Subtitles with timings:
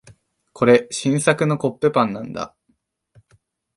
[0.53, 2.55] これ、新作のコッペパンなんだ。